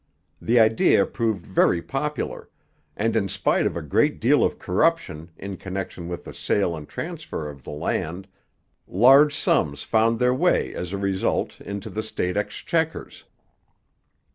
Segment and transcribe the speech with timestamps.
[0.41, 2.49] The idea proved very popular;
[2.97, 6.89] and in spite of a great deal of corruption in connection with the sale and
[6.89, 8.27] transfer of the land,
[8.87, 13.25] large sums found their way as a result into the state exchequers.